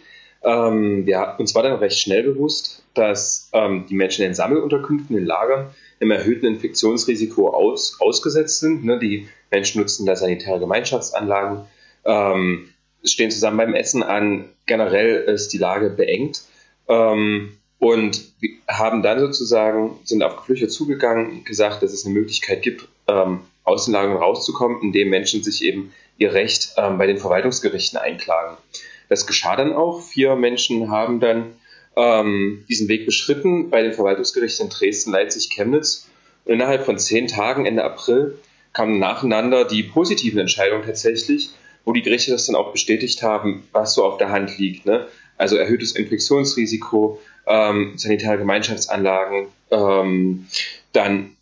[0.45, 5.25] Ähm, ja, uns war dann recht schnell bewusst, dass ähm, die Menschen in Sammelunterkünften, in
[5.25, 5.71] Lagern,
[6.01, 8.85] einem erhöhten Infektionsrisiko aus, ausgesetzt sind.
[8.85, 8.99] Ne?
[8.99, 11.67] Die Menschen nutzen da sanitäre Gemeinschaftsanlagen,
[12.05, 12.69] ähm,
[13.05, 14.49] stehen zusammen beim Essen an.
[14.67, 16.43] Generell ist die Lage beengt.
[16.89, 18.33] Ähm, und
[18.69, 23.87] haben dann sozusagen, sind auf Geflüchtete zugegangen gesagt, dass es eine Möglichkeit gibt, ähm, aus
[23.87, 28.57] den Lagern rauszukommen, indem Menschen sich eben ihr Recht ähm, bei den Verwaltungsgerichten einklagen.
[29.13, 30.01] Das geschah dann auch.
[30.01, 31.53] Vier Menschen haben dann
[31.97, 36.09] ähm, diesen Weg beschritten bei den Verwaltungsgerichten in Dresden, Leipzig, Chemnitz.
[36.47, 38.39] Und innerhalb von zehn Tagen, Ende April,
[38.73, 41.51] kamen nacheinander die positiven Entscheidungen tatsächlich,
[41.85, 44.87] wo die Gerichte das dann auch bestätigt haben, was so auf der Hand liegt.
[44.87, 45.07] Ne?
[45.37, 49.49] Also erhöhtes Infektionsrisiko, ähm, sanitäre Gemeinschaftsanlagen.
[49.71, 50.47] Ähm,
[50.95, 51.37] dann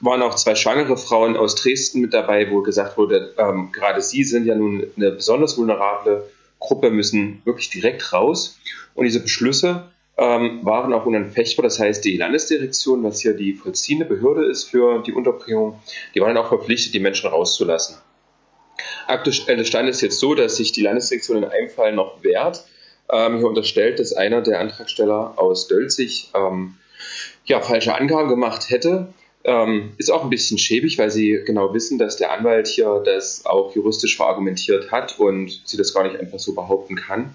[0.00, 4.24] waren auch zwei schwangere Frauen aus Dresden mit dabei, wo gesagt wurde, ähm, gerade sie
[4.24, 6.24] sind ja nun eine besonders vulnerable
[6.60, 8.58] Gruppe, müssen wirklich direkt raus.
[8.94, 11.64] Und diese Beschlüsse ähm, waren auch unanfechtbar.
[11.64, 15.80] Das heißt, die Landesdirektion, was hier die vollziehende Behörde ist für die Unterbringung,
[16.14, 17.96] die waren auch verpflichtet, die Menschen rauszulassen.
[19.06, 22.64] Aktuell Stand ist jetzt so, dass sich die Landesdirektion in einem Fall noch wehrt
[23.10, 26.76] ähm, hier unterstellt, dass einer der Antragsteller aus Dölzig ähm,
[27.44, 29.12] ja, falsche Angaben gemacht hätte.
[29.42, 33.46] Ähm, ist auch ein bisschen schäbig, weil sie genau wissen, dass der Anwalt hier das
[33.46, 37.34] auch juristisch verargumentiert hat und sie das gar nicht einfach so behaupten kann.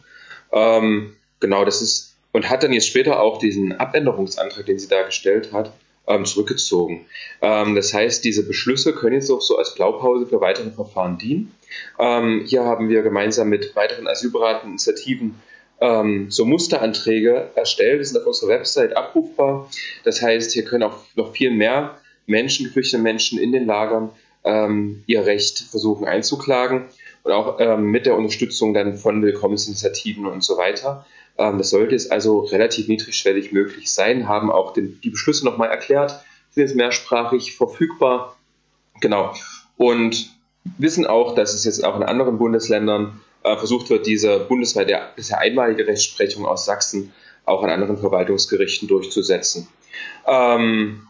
[0.52, 5.04] Ähm, genau, das ist und hat dann jetzt später auch diesen Abänderungsantrag, den sie da
[5.04, 5.72] gestellt hat,
[6.06, 7.06] ähm, zurückgezogen.
[7.42, 11.56] Ähm, das heißt, diese Beschlüsse können jetzt auch so als Blaupause für weitere Verfahren dienen.
[11.98, 15.36] Ähm, hier haben wir gemeinsam mit weiteren asylberatenden Initiativen
[15.82, 18.02] ähm, so Musteranträge erstellt.
[18.02, 19.70] Die sind auf unserer Website abrufbar.
[20.04, 24.12] Das heißt, hier können auch noch viel mehr Menschen, geflüchtete Menschen in den Lagern
[24.44, 26.86] ähm, ihr Recht versuchen einzuklagen
[27.24, 31.06] und auch ähm, mit der Unterstützung dann von Willkommensinitiativen und so weiter.
[31.38, 35.70] Ähm, das sollte es also relativ niedrigschwellig möglich sein, haben auch den, die Beschlüsse nochmal
[35.70, 38.38] erklärt, sind jetzt mehrsprachig verfügbar.
[39.02, 39.34] Genau.
[39.78, 40.32] Und
[40.78, 45.12] wissen auch, dass es jetzt auch in anderen Bundesländern äh, versucht wird, diese bundesweit der
[45.16, 47.14] bisher einmalige Rechtsprechung aus Sachsen
[47.46, 49.68] auch an anderen Verwaltungsgerichten durchzusetzen.
[50.28, 51.08] Ähm,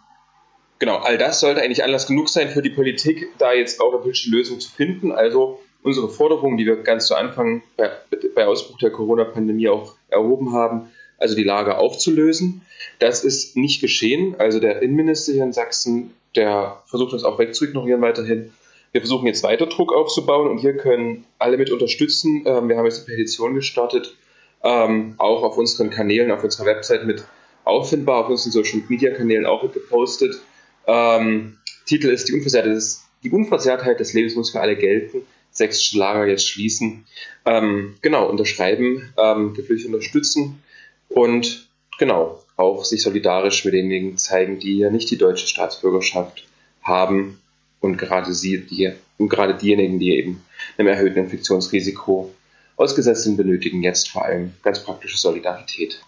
[0.78, 4.02] genau, all das sollte eigentlich Anlass genug sein für die Politik, da jetzt auch eine
[4.02, 5.14] politische Lösung zu finden.
[5.14, 7.92] Also unsere Forderungen, die wir ganz zu Anfang bei,
[8.36, 12.64] bei Ausbruch der Corona-Pandemie auch erhoben haben, also die Lage aufzulösen.
[13.00, 14.36] Das ist nicht geschehen.
[14.38, 18.52] Also der Innenminister hier in Sachsen, der versucht das auch wegzuignorieren weiterhin.
[18.96, 22.46] Wir versuchen jetzt weiter Druck aufzubauen und hier können alle mit unterstützen.
[22.46, 24.16] Ähm, wir haben jetzt eine Petition gestartet,
[24.64, 27.26] ähm, auch auf unseren Kanälen, auf unserer Website mit
[27.66, 30.40] auffindbar, auf unseren Social Media Kanälen auch gepostet.
[30.88, 35.24] Ähm, Titel ist die Unversehrtheit, des, die Unversehrtheit des Lebens muss für alle gelten.
[35.52, 37.06] Sächsische Lager jetzt schließen.
[37.44, 40.64] Ähm, genau, unterschreiben, ähm, Geflüchtete unterstützen
[41.10, 41.68] und
[42.00, 46.48] genau, auch sich solidarisch mit denjenigen zeigen, die ja nicht die deutsche Staatsbürgerschaft
[46.82, 47.42] haben
[47.86, 50.44] und gerade sie, die, und gerade diejenigen, die eben
[50.78, 52.34] einem erhöhten Infektionsrisiko
[52.76, 56.02] ausgesetzt sind, benötigen jetzt vor allem ganz praktische Solidarität.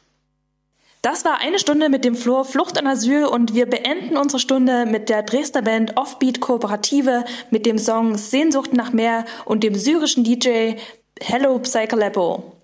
[1.02, 4.86] Das war eine Stunde mit dem Flur Flucht und Asyl und wir beenden unsere Stunde
[4.86, 10.24] mit der Dresdner Band Offbeat Kooperative mit dem Song Sehnsucht nach Meer und dem syrischen
[10.24, 10.74] DJ
[11.22, 12.58] Hello Psycholepo.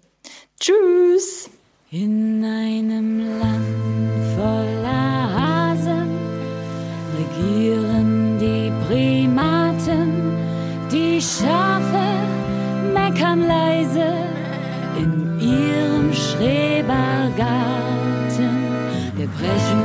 [0.60, 1.50] Tschüss!
[1.92, 5.13] In einem Land voller
[11.24, 12.10] Schafe
[12.94, 14.10] meckern leise
[14.98, 17.38] in ihrem Schrebergarten.
[19.16, 19.84] Wir brechen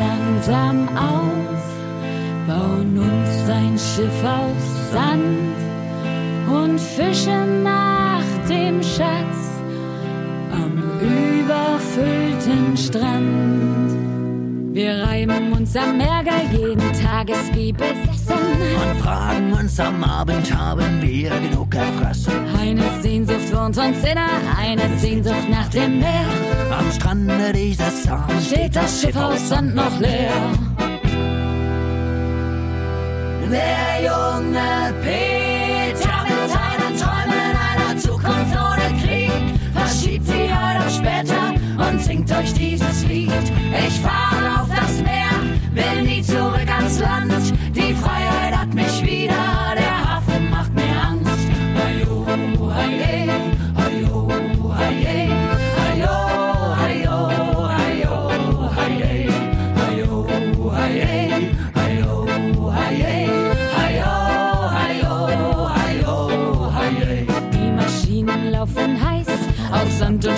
[0.00, 1.62] langsam auf,
[2.48, 5.56] bauen uns ein Schiff aus Sand
[6.50, 9.38] und fischen nach dem Schatz
[10.50, 13.91] am überfüllten Strand.
[14.72, 18.38] Wir reiben uns am Ärger jeden Tages wie besessen
[18.82, 22.32] und fragen uns am Abend, haben wir genug erfressen.
[22.58, 24.26] Eine Sehnsucht wohnt uns inne,
[24.58, 26.24] eine Sehnsucht nach dem Meer.
[26.70, 30.32] Am Strande dieses Sand steht das Schiff aus Sand noch leer.
[33.50, 39.32] Der junge Peter mit seinen Träumen einer Zukunft ohne Krieg
[39.74, 43.52] verschiebt sie heute später und singt euch dieses Lied.
[43.86, 44.31] Ich fahre
[46.22, 47.51] zurück ans Land.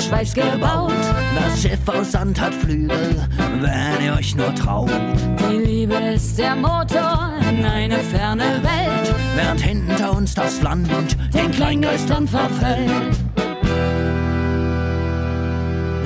[0.05, 0.93] Aus und Schweiß gebaut.
[1.35, 3.17] Das Schiff aus Sand hat Flügel,
[3.61, 4.91] wenn ihr euch nur traut.
[5.39, 10.89] Die Liebe ist der Motor in eine ferne Welt, während hinter uns das Land
[11.33, 13.17] den Kleingeistern verfällt.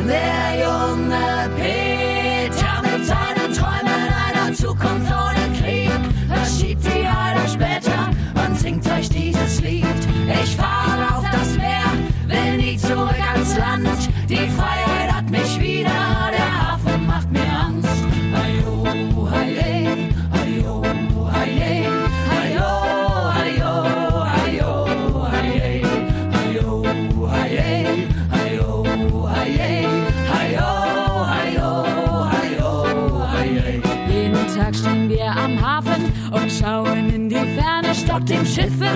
[0.07, 1.88] Der junge Peter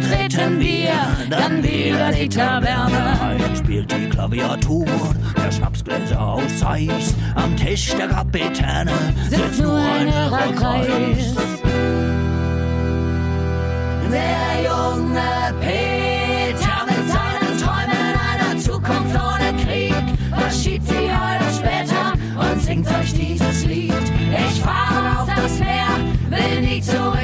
[0.03, 0.92] betreten wir
[1.30, 3.20] dann wieder die Taverne.
[3.20, 4.86] Ein spielt die Klaviatur,
[5.36, 7.14] der Schnapsgläser aus Eis.
[7.34, 8.92] Am Tisch der Kapitäne
[9.28, 11.34] sitzt nur ein irrer Kreis.
[14.11, 19.94] Der junge Peter mit seinen Träumen einer Zukunft ohne Krieg
[20.36, 23.94] verschiebt sie heute später und singt euch dieses Lied.
[24.30, 25.98] Ich fahre auf das Meer,
[26.28, 27.22] will nie zurück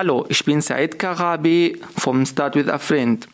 [0.00, 3.26] Hallo, ich bin Said Karabi vom Start with a Friend.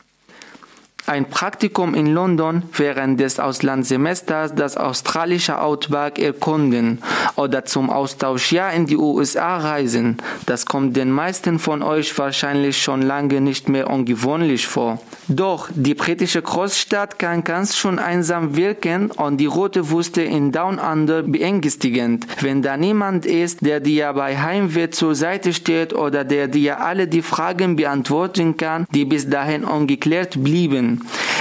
[1.05, 7.03] Ein Praktikum in London während des Auslandssemesters das australische Outback erkunden
[7.37, 10.17] oder zum Austauschjahr in die USA reisen.
[10.47, 15.01] Das kommt den meisten von euch wahrscheinlich schon lange nicht mehr ungewöhnlich vor.
[15.29, 20.79] Doch die britische Großstadt kann ganz schön einsam wirken und die rote Wüste in Down
[20.79, 26.49] Under beängstigend, wenn da niemand ist, der dir bei Heimweh zur Seite steht oder der
[26.49, 31.01] dir alle die Fragen beantworten kann, die bis dahin ungeklärt blieben.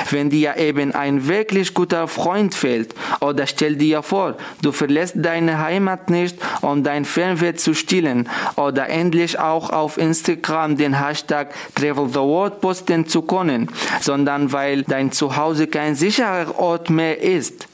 [0.09, 2.93] wenn dir eben ein wirklich guter Freund fehlt.
[3.19, 8.89] Oder stell dir vor, du verlässt deine Heimat nicht, um dein Fernweh zu stillen oder
[8.89, 13.69] endlich auch auf Instagram den Hashtag Travel the World posten zu können,
[14.01, 17.67] sondern weil dein Zuhause kein sicherer Ort mehr ist.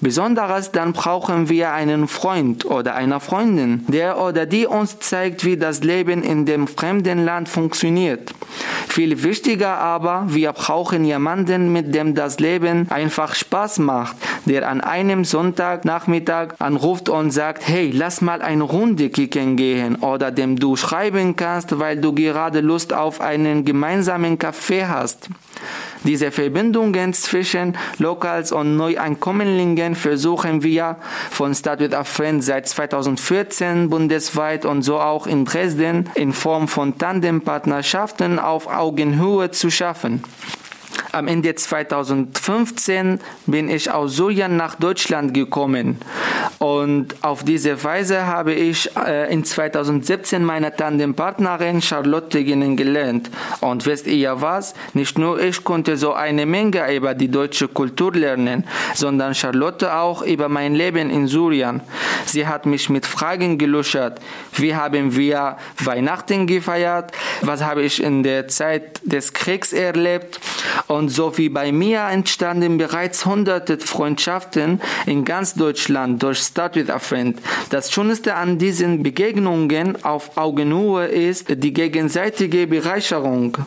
[0.00, 5.56] Besonderes dann brauchen wir einen Freund oder eine Freundin, der oder die uns zeigt, wie
[5.56, 8.34] das Leben in dem fremden Land funktioniert.
[8.88, 14.16] Viel wichtiger aber, wir brauchen jemanden, mit dem das Leben einfach Spaß macht,
[14.46, 20.30] der an einem Sonntagnachmittag anruft und sagt, hey, lass mal eine Runde kicken gehen oder
[20.30, 25.28] dem du schreiben kannst, weil du gerade Lust auf einen gemeinsamen Kaffee hast.
[26.04, 30.96] Diese Verbindungen zwischen Locals und Neuankömmlingen versuchen wir
[31.30, 36.68] von Start with a Friend seit 2014 bundesweit und so auch in Dresden in Form
[36.68, 40.22] von Tandempartnerschaften auf Augenhöhe zu schaffen.
[41.14, 45.98] Am Ende 2015 bin ich aus Syrien nach Deutschland gekommen
[46.58, 53.30] und auf diese Weise habe ich äh, in 2017 meine Tandempartnerin Charlotte kennengelernt.
[53.60, 54.74] Und wisst ihr was?
[54.92, 60.22] Nicht nur ich konnte so eine Menge über die deutsche Kultur lernen, sondern Charlotte auch
[60.22, 61.80] über mein Leben in Syrien.
[62.26, 64.20] Sie hat mich mit Fragen gelöchert.
[64.54, 67.12] Wie haben wir Weihnachten gefeiert?
[67.42, 70.40] Was habe ich in der Zeit des Kriegs erlebt?
[70.86, 76.90] Und so wie bei mir entstanden bereits hunderte Freundschaften in ganz Deutschland durch Start with
[76.90, 77.40] a Friend.
[77.70, 83.58] Das Schönste an diesen Begegnungen auf Augenhöhe ist die gegenseitige Bereicherung.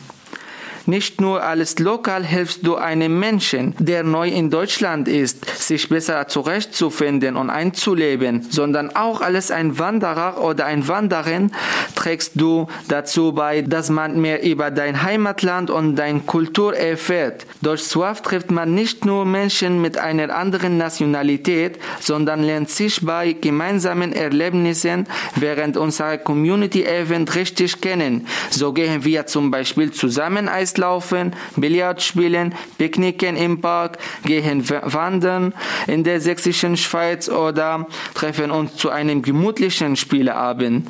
[0.87, 6.29] Nicht nur als Lokal hilfst du einem Menschen, der neu in Deutschland ist, sich besser
[6.29, 11.51] zurechtzufinden und einzuleben, sondern auch als ein Wanderer oder ein Wanderin
[11.93, 17.45] trägst du dazu bei, dass man mehr über dein Heimatland und deine Kultur erfährt.
[17.61, 23.33] Durch SWAF trifft man nicht nur Menschen mit einer anderen Nationalität, sondern lernt sich bei
[23.33, 28.25] gemeinsamen Erlebnissen während unserer Community Event richtig kennen.
[28.51, 35.53] So gehen wir zum Beispiel zusammen Eis laufen, Billard spielen, picknicken im Park, gehen wandern
[35.87, 40.87] in der sächsischen Schweiz oder treffen uns zu einem gemütlichen Spieleabend.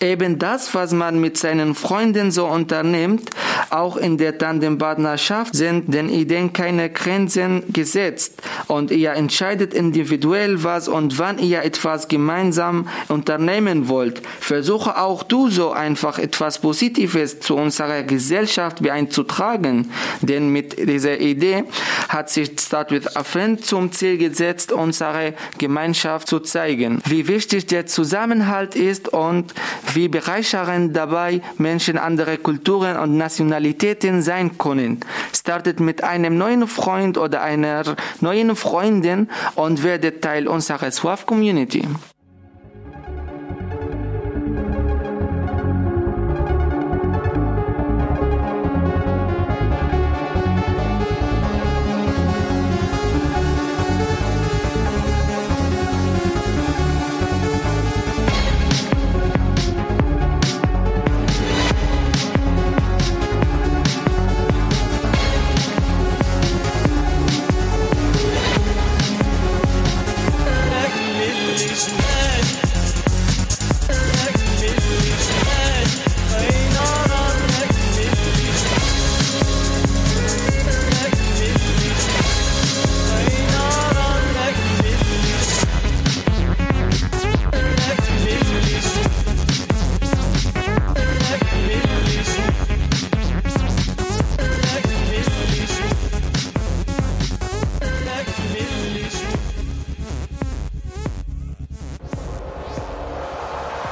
[0.00, 3.30] Eben das, was man mit seinen Freunden so unternimmt,
[3.70, 10.88] auch in der Tandempartnerschaft sind den Ideen keine Grenzen gesetzt und ihr entscheidet individuell was
[10.88, 14.22] und wann ihr etwas gemeinsam unternehmen wollt.
[14.40, 18.82] Versuche auch du so einfach etwas Positives zu unserer Gesellschaft
[19.30, 21.64] beizutragen, denn mit dieser Idee
[22.08, 27.66] hat sich Start with a Friend zum Ziel gesetzt, unsere Gemeinschaft zu zeigen, wie wichtig
[27.66, 29.54] der Zusammenhalt ist und
[29.94, 35.00] wie bereichernd dabei Menschen anderer Kulturen und Nationalitäten sein können.
[35.34, 41.84] Startet mit einem neuen Freund oder einer neuen Freundin und werdet Teil unserer SWAF Community.